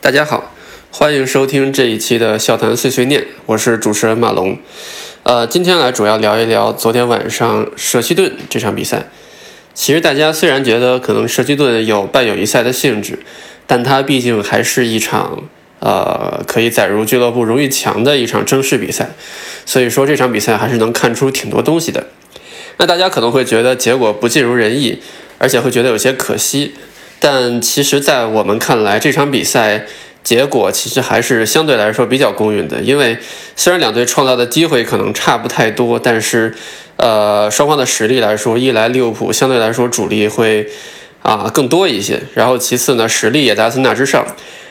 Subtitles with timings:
[0.00, 0.54] 大家好，
[0.92, 4.56] 欢迎收听这一期的笑谈碎碎念，我是主持人马龙。
[5.24, 9.08] 呃，今天来主要聊一聊昨天晚上舍弃顿这场比赛。
[9.74, 13.18] 其实大家虽然觉得可能舍弃顿有半友谊赛的性质，
[13.66, 15.42] 但它毕竟还是一场
[15.80, 19.10] 呃可以载入俱乐部荣誉墙的一场正式比赛，
[19.66, 22.06] 所以说这场比赛还是能看出挺多东西的。
[22.76, 25.00] 那大家可能会觉得结果不尽如人意，
[25.38, 26.74] 而且会觉得有些可惜。
[27.20, 29.86] 但其实，在我们看来，这场比赛
[30.22, 32.80] 结果其实还是相对来说比较公允的。
[32.80, 33.18] 因为
[33.56, 36.54] 虽然两队创造的机会可能差不太多，但是，
[36.96, 40.68] 呃，双方的实力来说，一来利物浦相对来说主力会
[41.22, 44.24] 啊更多一些，然后其次呢，实力也在阿森纳之上。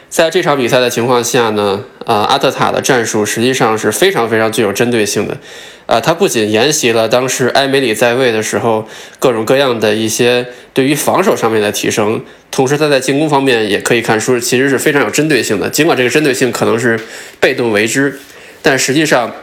[0.10, 5.38] 在这场比赛的情况下呢，呃，阿特塔的战术实际上是非常非常具有针对性的。
[5.86, 8.88] 呃，他不仅沿袭了当时埃梅里在位的时候
[9.20, 15.70] 各种各样的一些对于防守上面的提升，同时他在进攻方面也可以看出其实是非常有针对性的。
[15.70, 17.00] 尽管这个针对性可能是
[17.40, 18.20] 被动为之，
[18.62, 19.34] 但实际上。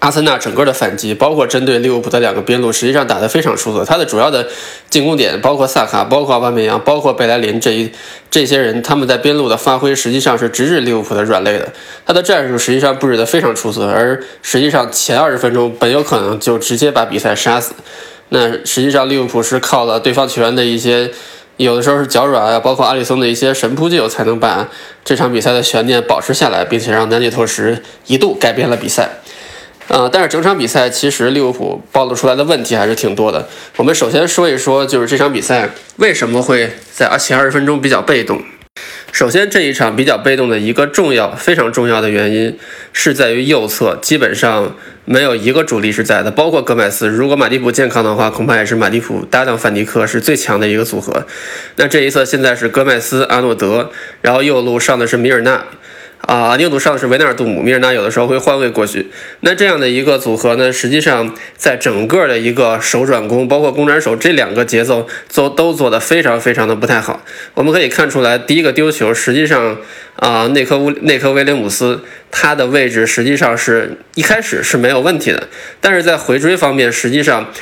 [0.00, 3.82] 阿森纳整个的反击，包括针对利物浦的两个边路，实际上打得非常出色。
[3.84, 4.46] 他的主要的
[4.90, 7.90] 进攻点，包括萨卡，包括奥巴梅扬，包括贝莱林这一
[8.30, 11.72] 这些人，他们在边路的发挥，实际上是直指利物浦的软肋的。
[12.04, 17.72] 他的战术实际上布置得非常出色，而实际上前二十分钟本有可能就直接把比赛杀死。
[18.28, 21.10] 那实际上利物浦是靠了对方球员的一些，
[21.56, 24.68] 有的时候是脚软啊，包括阿里松的一些神扑救，才能把
[25.02, 29.08] 这场比赛的悬念保持下来，并且让南野拓实一度改变了比赛。
[29.88, 33.48] 呃，但是整场比赛其实利物浦暴露出来的问题还是挺多的。
[33.76, 38.42] 我们首先说一说，就是这场比赛为什么会在前二十分钟比较被动。
[39.12, 42.58] 首先，这一场比较被动的一个重要、非常重要的原因
[42.92, 47.08] 是在于右侧基本上没有一个主力是在的，包括戈麦斯。
[47.08, 51.24] 如果马蒂普健康的话，恐怕也是马蒂普搭档范迪克是最强的一个组合。
[51.76, 55.64] 那这一侧现在是戈麦斯、阿诺德，然后右路上的是米尔纳。
[56.26, 59.10] 啊，宁度上的是维纳尔杜姆，米尔纳有的时候会换位过去。
[59.40, 67.22] 那这样的一个组合呢，实际上在整个的一个手转攻，包括攻转手这两个节奏做都做得非常非常的不太好。
[67.54, 69.78] 我们可以看出来，第一个丢球，实际上
[70.16, 75.48] 啊，内科乌内科威廉姆斯他的位置实际上是一开始是没有问题的，
[75.80, 77.52] 但是在回追方面，实际上。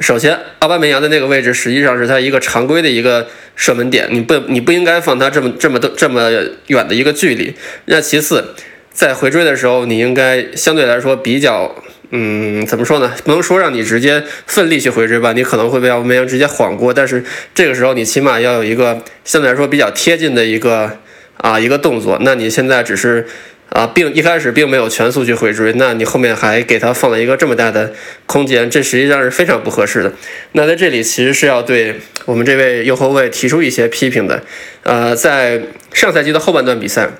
[0.00, 6.30] 首先，奥巴梅扬的那个位置实际上是他一个常规的一个射门点，你不你不应该放他这么这么的这么
[6.68, 7.54] 远的一个距离。
[7.84, 8.54] 那其次，
[8.90, 11.74] 在回追的时候，你应该相对来说比较，
[12.10, 13.12] 嗯，怎么说呢？
[13.24, 16.94] 不能说让你直接奋力去回追吧，你可能会被奥巴梅扬直接晃过。
[16.94, 17.22] 但是
[17.54, 20.98] 这个时候，你起码要有一个相对来说比较贴近的一个
[21.36, 22.18] 啊一个动作。
[22.22, 23.26] 那你现在只是。
[23.70, 27.92] 啊，并一开始并没有全速去回追，那你后面还给他放了一个这么大的
[28.26, 30.12] 空间，这实际上是非常不合适的。
[30.52, 34.42] 那在这里其实是要对我们这位右后卫提出一些批评的。
[34.82, 37.10] 呃，在上赛季的后半段比赛，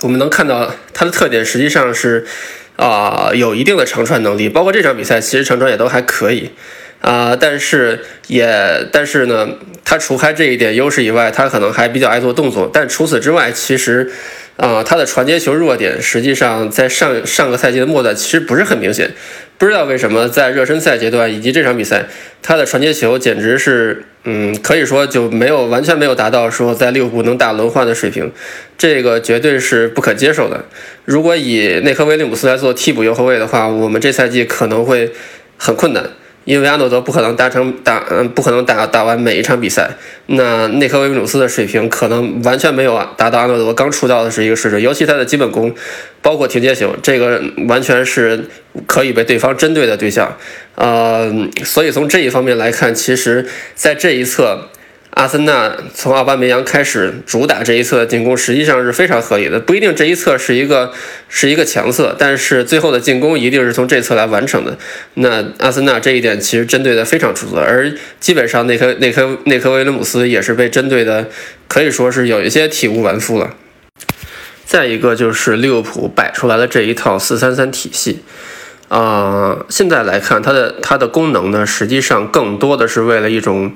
[0.00, 2.26] 我们能看到他的特点实际上是
[2.76, 6.50] 啊有一定的长传能力，包括这场比赛其实长传也都还可以
[7.02, 9.50] 啊，但是也但是呢，
[9.88, 14.10] 他除开这一点优势以外，他可能还比较爱做动作，但除此之外，其实。
[14.58, 19.08] 啊，他的传接球弱点，实际上在上上个赛季的末段其实不是很明显，
[19.56, 22.06] 不知道为什么在热身赛阶段以及这场比赛，
[22.42, 28.32] 他的传接球简直是，嗯，可以说就没有完全没有达到说在利物浦能打轮换的水平，
[28.76, 30.64] 这个绝对是不可接受的。
[31.04, 35.12] 如果以内科威廉姆斯来做替补右后卫的话，我们这赛季可能会
[35.56, 36.02] 很困难。
[36.48, 39.90] 因为阿诺德不可能达成打，嗯，不可能打打完每一场比赛。
[40.28, 45.74] 那内科维努斯的水平可能完全没有达到阿诺德刚出道的是一个水准，尤其他的基本功，
[46.22, 48.46] 包括停接球，这个完全是
[48.86, 50.34] 可以被对方针对的对象。
[50.74, 51.30] 呃，
[51.66, 54.70] 所以从这一方面来看，其实在这一侧。
[55.18, 59.58] 阿森纳从奥巴梅扬开始主打这一侧的进攻，实际上是非常合理的。
[59.58, 60.92] 不一定这一侧是一个
[61.28, 64.78] 是一个强侧，但是最后的进攻一定是从这侧来完成的。
[65.14, 71.26] 那阿森纳这一点其实针对的非常出色，而基本上内科内科内科威廉姆斯也是被针对的，
[71.66, 73.56] 可以说是有一些体无完肤了。
[74.64, 78.20] 再一个就是利物浦摆出来的这一套四三三体系，
[78.86, 83.72] 啊，现在来看它的它的功能呢，实际上更多的是为了一种。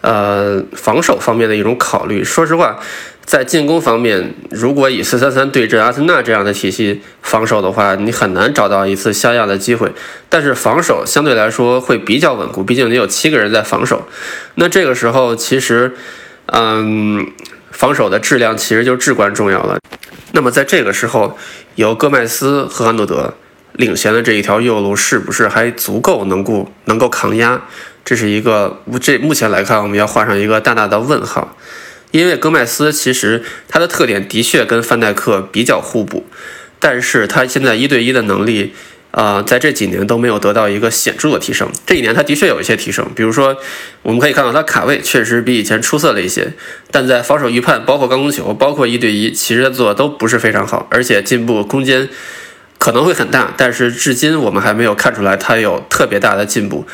[0.00, 2.24] 呃，防守方面的一种考虑。
[2.24, 2.78] 说实话，
[3.24, 9.92] 在进攻方面，如果以四三三对阵阿森纳这样的体系防守的话，你很难找到一次像样的机会。
[10.28, 14.08] 但是防守相对来说会比较稳固，毕竟你有七个人在防守。
[14.54, 15.94] 那这个时候，其实，
[16.46, 17.26] 嗯，
[17.70, 19.78] 防守的质量其实就至关重要了。
[20.32, 21.36] 那么在这个时候，
[21.74, 23.34] 由戈麦斯和安诺德
[23.72, 27.60] 领衔的这一条右路，是不是还足够能够能够抗压？
[28.10, 31.56] 这是一个，这目前来看，我们要画上一个大大的问号。
[32.10, 36.26] 因为戈麦斯其实他的特点的确跟范戴克比较互补，
[36.80, 38.74] 但是他现在一对一的能力。
[39.12, 41.70] 啊，在这几年都没有得到一个显著的提升。
[41.86, 43.56] 这一年他的确有一些提升，比如说，
[44.02, 46.52] 我们可以看到他卡位确实比以前出色了一些，
[46.90, 52.08] 但在防守预判、包括刚攻球、包括一对一，其实他做的都不是非常好，而且进步空间
[52.78, 56.86] 可能会很大，但是至今我们还没有看出来他有特别大的进步。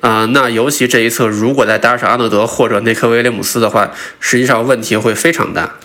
[0.00, 5.76] 啊，那尤其这一侧如果再搭上阿诺德或者内克威廉姆斯的话，实际上问题会非常大。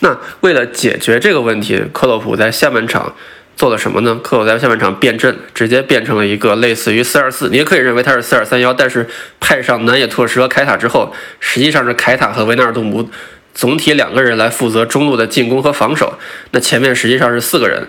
[0.00, 3.14] 那为了解决这个问题，克洛普在下半场。
[3.56, 4.20] 做了什么呢？
[4.22, 9.08] 克洛普在下半场变阵，直接变成了一个类似于四二四，你也可以认为他是四二三幺，但是
[9.40, 13.08] 派上南野拓实和凯塔之后，实际上是凯塔和维纳尔杜姆
[13.54, 16.18] 总体两个人来负责中路的进攻和防守。
[16.50, 17.88] 那前面实际上是四个人，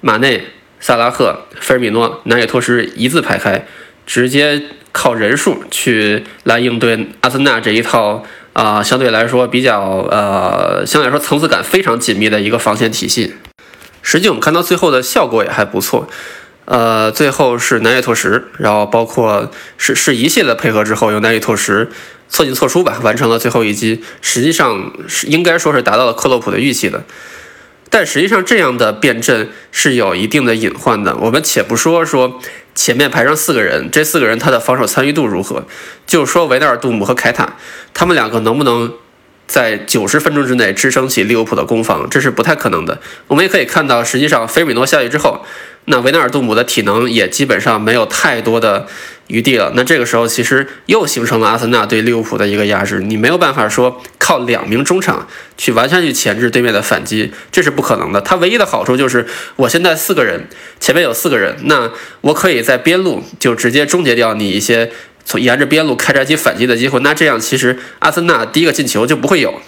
[0.00, 0.46] 马内、
[0.80, 3.66] 萨拉赫、菲尔米诺、南野拓实一字排开，
[4.06, 4.62] 直接
[4.92, 13.34] 靠人数去来应对阿森纳这一套啊，相对来说比较呃，相对来说层次感非常紧密的一个防线体系。
[14.02, 16.06] 实际我们看到最后的效果也还不错，
[16.66, 21.90] 呃，最后是南野拓实，然后包括是是一系列的配合之后，由南野拓实
[22.28, 24.04] 错进错出吧，完成了最后一击。
[24.20, 27.02] 实际上是应该说是达到了克洛普的预期的，
[27.90, 31.16] 但实际上这样的变阵是有一定的隐患的。
[31.16, 32.40] 我们且不说说
[32.74, 35.66] 前面排上四个人，这四个人他的防守参与度如何，
[36.06, 37.56] 就说维纳尔杜姆和凯塔，
[37.92, 38.92] 他们两个能不能？
[39.46, 43.00] 在九十分钟之内支撑起利物浦的攻防，这是不太可能的。
[43.28, 45.44] 我们也可以看到，实际上菲米诺下去之后，
[45.84, 48.86] 那维纳尔杜姆的体能也基本上没有太多的
[49.26, 49.72] 余地了。
[49.74, 53.00] 那这个时候，其实又形成了阿森纳对利物浦的一个压制。
[53.00, 58.20] 你没有办法说靠两名中场去完全去钳制对面的反击，这是不可能的。
[58.22, 59.26] 它唯一的好处就是，
[59.56, 60.48] 我现在四个人，
[60.80, 61.90] 前面有四个人，那
[62.22, 64.90] 我可以在边路就直接终结掉你一些。
[65.24, 69.60] 从沿着边路开展起反击的机会，那这样其实阿森纳第一个进球就不会有。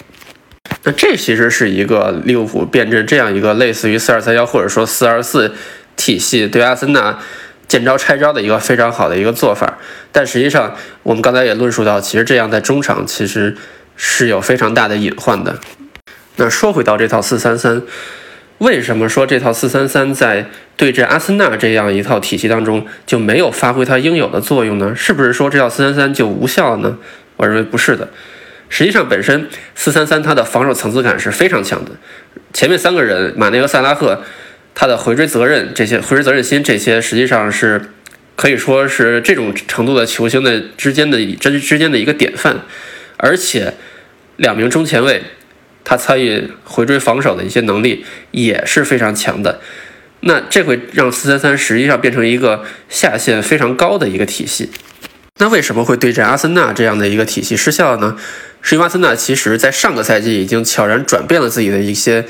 [0.83, 5.55] 那这其实是一个利物浦变阵这样一个类似于四二三幺或者说四二四
[5.97, 7.19] 体系对阿森纳
[7.67, 9.79] 见招拆招的一个非常好的一个做法。
[10.13, 13.57] 但实际上，我们刚才也论述到，其实这样在中场其实
[13.97, 15.59] 是有非常大的隐患的。
[16.37, 17.83] 那说回到这套四三三。
[18.59, 24.95] 为什么说这套四三三在对阵阿森纳这样一套体系当中就没有发挥它应有的作用呢？
[24.97, 26.97] 是不是说这套四三三就无效呢？
[27.37, 28.09] 我认为不是的。
[28.71, 31.91] 实际上，本身四三三它的防守层次感是非常强的。
[32.55, 34.23] 前面三个人马内和萨拉赫，
[34.75, 37.91] 他的回追责任这些回追责任心这些，实际上是
[38.37, 42.57] 可以说是这种程度的球星的之间的之之间的一个典范。
[43.19, 43.75] 而且
[44.37, 45.23] 两名中前卫。
[45.89, 49.61] 他参与回追防守的一些能力也是非常强的，
[50.23, 54.73] 那这会让四三三实际上变成一个下限非常高的一个体系。
[55.39, 58.17] 那为什么会对阵阿森纳这样的一个体系失效呢？
[58.63, 62.25] 是因为阿森纳其实在上个赛季已经悄然转变了自己的一些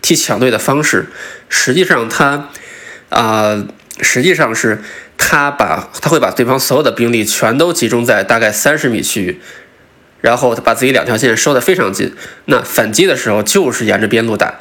[0.00, 1.06] 踢强队的方式。
[1.48, 2.48] 实际上他
[3.08, 3.66] 啊，
[4.00, 4.82] 实际上是
[5.18, 9.40] 他把他会把对方所有的兵力全都集中在大概三十米区域。
[10.20, 12.14] 然后他把自己两条线收得非常近，
[12.46, 14.54] 那反击的时候就是沿着边路打，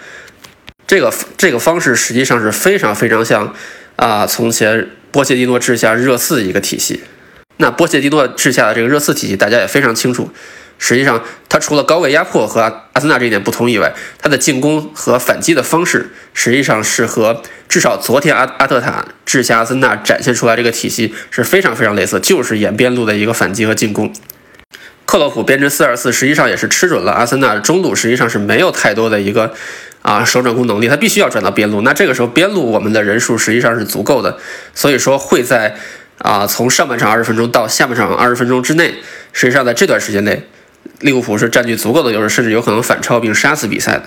[0.87, 3.53] 这个这个方式实际上是非常非常像
[3.95, 7.03] 啊从前波切蒂诺治下热刺一个体系。
[7.57, 10.31] 那波切蒂诺治下的这个热刺体系，大家也非常清楚，
[10.77, 12.61] 实际上他除了高位压迫和
[12.93, 24.13] 阿森纳这一点不同以外，他的进攻和反击的方式实际上是和至少昨天阿阿特塔治下阿森纳展现出来这个体系是非常非常类似，就是沿边路的一个反击和进攻。
[25.09, 29.51] 克洛普编制四二四，实际上也是吃准了阿森纳中路实际上是没有太多的一个
[30.03, 31.81] 啊手转攻能力，他必须要转到边路。
[31.81, 34.37] 那这个时候边路我们的人数实际上是足够的，
[34.75, 35.75] 所以说会在
[36.19, 38.93] 啊从上半场二十分钟到下半场二十分钟之内，
[39.33, 40.43] 实际上在这段时间内，
[40.99, 44.03] 利物浦是占据足够的优势，甚至有可能反超并杀死比赛的。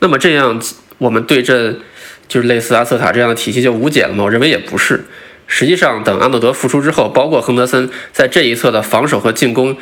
[0.00, 0.58] 那么这样
[0.96, 1.78] 我们对阵
[2.26, 4.24] 就是类似阿瑟塔这样的体系就无解了吗？
[4.24, 5.04] 我认为也不是。
[5.46, 9.76] 实际上，等阿诺德复出之后，包括亨德森在这一侧的防守和进攻，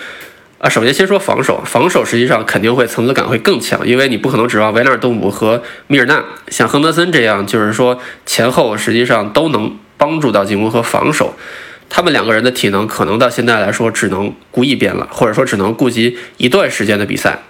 [0.59, 6.25] 啊，首先先说防守，防守实际上肯定会层次感会更强，因为你不可能指望维纳尔杜姆和米尔纳。
[6.49, 11.35] 像亨德森这样，就是说前后实际上都能帮助到进攻和防守，
[11.89, 17.43] 他们两个人的体能可能到现在来说只能顾一边了，或者说只能顾及一段时间的比赛，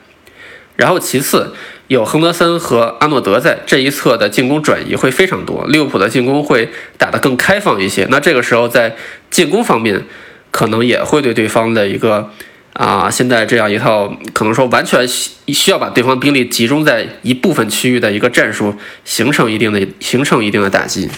[0.77, 1.55] 然后其次。
[1.89, 8.07] 有亨德森和阿诺德在这一侧的进攻转移会非常多，利物浦的进攻会打得更开放一些。
[8.09, 8.97] 那这个时候在
[9.31, 10.03] 进攻方面，
[10.51, 12.31] 可能也会对对方的一个
[12.73, 21.11] 啊，现在这样一套可能说完全需要把对方兵力集中在一部分区域的一个战术，形成一定的形成一定的打击。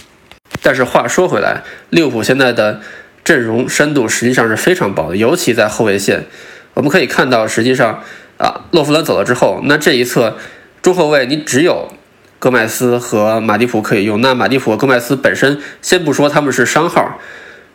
[0.62, 2.80] 但是话说回来，利物浦现在的
[3.22, 6.26] 阵容深度实际上是非常薄的，尤其在后卫线，
[6.74, 8.02] 我们可以看到，实际上。
[8.38, 10.36] 啊，洛夫伦走了之后，那这一侧
[10.82, 11.88] 中后卫你只有
[12.38, 14.20] 戈麦斯和马蒂普可以用。
[14.20, 17.18] 那马蒂普和戈麦斯本身，先不说他们是商号，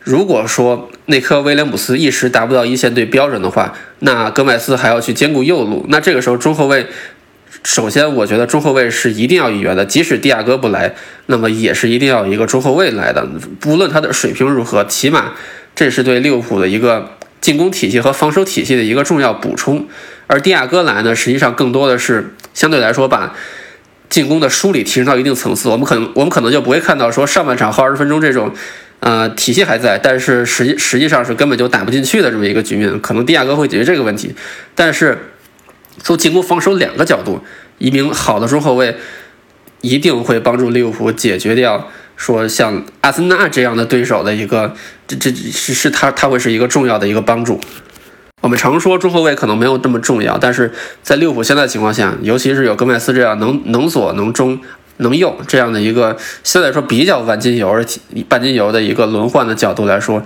[0.00, 5.86] 如果说内科威廉姆斯一时达不到一线队标准的话，那戈麦斯还要去兼顾右路。
[5.88, 6.86] 那这个时候中后卫。
[7.64, 13.24] 首先，我觉得中后卫是一定要一员的，即使蒂亚戈不来，那么也是一定要一个中后卫来的。
[13.60, 15.34] 不论他的水平如何，起码
[15.76, 19.86] 这是对利物浦的一个进攻体系和防守体系的一个重要补充。
[20.32, 23.34] 而蒂亚戈来呢，实际上更多的是相对来说把
[24.08, 25.68] 进攻的梳理提升到一定层次。
[25.68, 28.50] 我们可能我们可能就不会看到说上半场后二十分钟这种，
[29.00, 32.98] 呃，体系还在，但是实际实际上是根本就打不进去的这么一个局面。
[33.02, 34.34] 可能蒂亚戈会解决这个问题，
[34.74, 35.18] 但是。
[36.02, 37.44] 从进攻、防守两个角度，
[37.76, 38.96] 一名好的中后卫
[39.82, 44.74] 一定会帮助利物浦解决掉说像阿森纳这样的对手的一个，
[45.06, 47.60] 这这是是他他会是一个重要的一个帮助。
[48.42, 50.70] 我们常说中后卫可能没有这么重要，但是
[51.02, 54.60] 在利物浦现在情况下，尤其是有戈麦斯这样能能左能中
[54.98, 57.82] 能右这样的一个相对来说比较万金油而
[58.28, 60.22] 半金油的一个轮换的角度来说，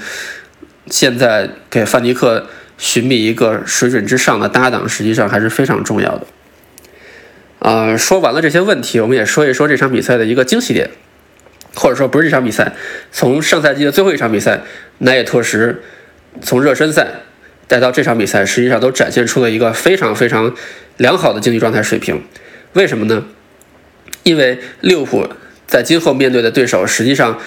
[0.90, 2.46] 现在给范迪克。
[2.78, 6.26] 寻觅一个水准之上的搭档，实际上还是非常重要的。
[7.60, 10.90] 呃，说完了这些问题，我们也说一说这场比赛的一个惊喜点，
[11.74, 12.74] 或者说不是这场比赛，
[13.10, 14.60] 从上赛季的最后一场比赛，
[14.98, 15.80] 奈也特什
[16.42, 17.08] 从热身赛
[17.68, 20.54] 带到这场比赛，实际上都展现出了一个非常非常
[20.96, 22.22] 良好的竞技状态水平。
[22.72, 23.24] 为什么呢？
[24.22, 25.28] 因为利物浦
[25.66, 27.38] 在今后面对的对手，实际上。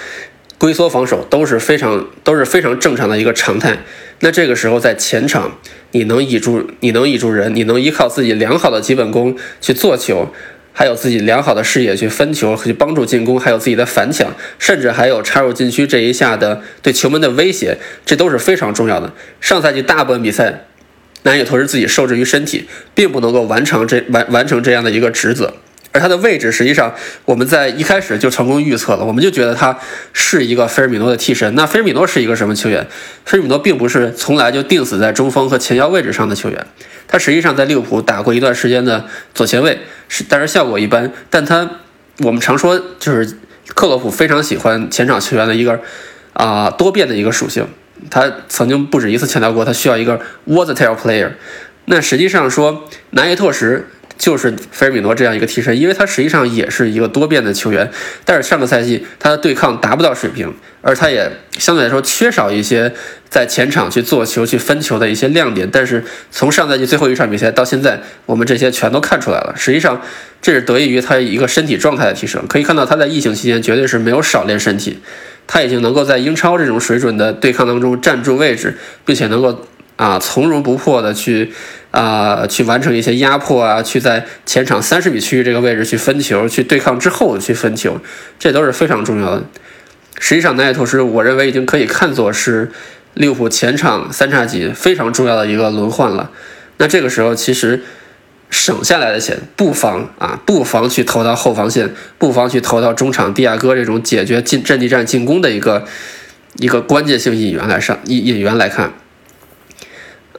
[0.57, 3.77] 龟缩防守都是非常都是非常正常的一个常态。
[4.19, 5.57] 那这个时候在前场，
[5.91, 10.33] 你能倚住你能倚住人，你能依靠自己良好的基本功去做球，
[10.71, 19.11] 还有自己良好的视野去分球去帮助进攻，还有自己的反抢，甚至还有插入禁区这一下的对球门的威胁，这都是非常重要的。
[19.41, 20.65] 上赛季大部分比赛，
[21.23, 25.53] 南野拓实自己受制于身体，并不能够完成这完完成这样的一个职责。
[25.91, 26.93] 而他的位置，实际上
[27.25, 29.75] 我们在一开始就成功预测了，我们就觉得他
[30.13, 31.55] 是一个菲尔米诺的替身。
[31.55, 32.85] 那菲尔米诺是一个什么球员？
[33.25, 36.63] 菲尔米诺并不是从来就定死在中锋和前腰位置上的球员，
[37.09, 41.11] 他实际上在利物浦打过一段时间的左前卫，是但是效果一般。
[41.29, 41.69] 但他
[42.19, 43.37] 我们常说就是
[43.75, 45.81] 克洛普非常喜欢前场球员的一个
[46.33, 47.67] 啊多变的一个属性，
[48.09, 51.31] 他曾经不止一次强调过，他需要一个 versatile player。
[51.85, 53.85] 那实际上说南耶拓什。
[54.19, 57.89] 就是菲尔米诺这样一个替身，因为他实际上也是一个多变的球员，
[58.25, 62.93] 但是上个赛季他的对抗达不到水平，而他也相对来说缺少一些
[63.29, 65.69] 在前场去做球、去分球的一些亮点。
[65.71, 69.53] 但是从上赛季最后一场比赛到现在，我们这些全都看出来了。
[69.55, 70.01] 实际上，
[70.41, 72.45] 这是得益于他一个身体状态的提升。
[72.49, 74.99] 可以看到他在疫情期间绝对是没有少练身体，
[75.47, 81.53] 他已经能够在英超这种水准的对抗当中站住位置，并且能够啊从容不迫的去。
[81.91, 87.99] 啊，去完成一些压迫啊，去在前场三十米区域这个位置去分球，去对抗之后去分球，
[88.37, 89.43] 这都是非常重要的。
[90.19, 92.71] 实际上，奈托是我认为已经可以看作是
[93.13, 96.29] 利物浦前场三叉戟非常重要的一个轮换了。
[96.77, 97.81] 那这个时候，其实
[98.49, 105.85] 省下来的钱，不妨啊，不妨去投到后防线，不妨去投到中场，蒂亚戈这种解决进阵地战进攻的一个
[106.57, 108.93] 一个关键性引援来上引引援来看。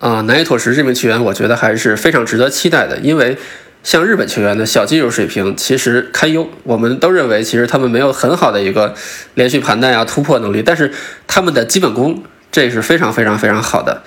[0.00, 2.98] 啊，南野拓实这名球员，我觉得还是非常值得期待的。
[2.98, 3.36] 因为
[3.82, 8.94] 像日本球员的小肌肉水平其实堪忧，我们都认为其实他们没有很好的一个
[9.34, 10.90] 连续盘带啊突破能力，但是
[11.26, 14.02] 他们的基本功这是非常非常非常好的。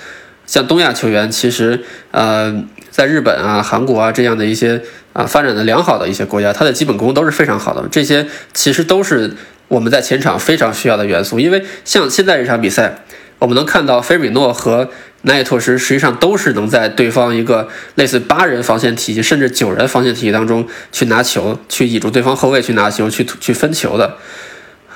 [0.46, 1.80] 像东亚球员，其实
[2.12, 4.82] 呃，在日本啊、韩国啊这样的一些
[5.14, 7.88] 啊发展的良好的一些国家，他的基本功都是非常好的。
[7.90, 9.32] 这些其实都是
[9.68, 11.40] 我们在前场非常需要的元素。
[11.40, 13.04] 因为像现在这场比赛，
[13.44, 14.90] 我们能看到菲尔米诺和
[15.24, 24.16] 南野拓实实际上都是能在对方一个类似八人防线体系，甚至九人防线体系当中去拿球，去倚住对方后卫去拿球，去去分球的，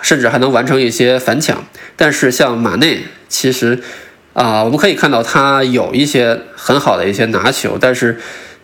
[0.01, 1.61] 甚至还能完成一些反抢。
[1.97, 3.79] 但是像马内，其实
[4.31, 8.17] 啊，我们可以看到他有一些很好的一些拿球，但是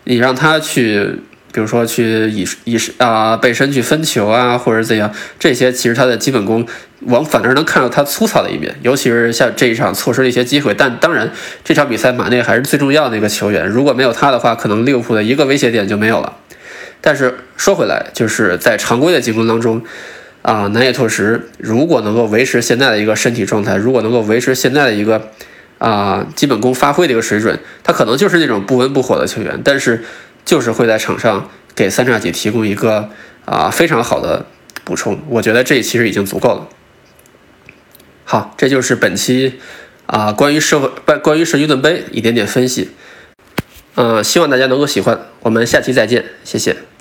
[0.04, 1.20] 你让他去。
[1.54, 5.08] 比如说去以以啊背身去分球啊，或者怎样，
[5.38, 6.66] 这些其实他的基本功，
[7.06, 10.74] 我反而能看到他粗糙的一面，尤其是像这一场错失了一些机会。
[10.74, 11.30] 但当然，
[11.62, 16.38] 这场比赛马内还是最重要的一个球员，如果没有他的话，可能利物浦的一个威胁点就没有了。
[17.00, 19.80] 但是说回来，就是在常规的进攻当中，
[20.42, 25.30] 啊，南野拓实如果能够维持现在的一个身体状态，如果能够维持现在的一个
[25.78, 30.02] 啊基本功发挥的一个水准，他可能就是那种不温不火的球员，但是。
[30.44, 33.10] 就是会在场上给三叉戟提供一个
[33.44, 34.46] 啊非常好的
[34.84, 36.68] 补充，我觉得这其实已经足够了。
[38.24, 39.60] 好，这就是本期
[40.06, 42.90] 啊关于社会关关于社区盾杯一点点分析。
[43.94, 45.18] 呃，希望大家能够喜欢。
[45.40, 46.93] 我们下期再见，谢谢。